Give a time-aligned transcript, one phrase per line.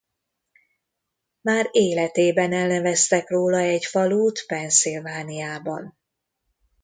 [1.41, 5.97] Már életében elneveztek róla egy falut Pennsylvaniában.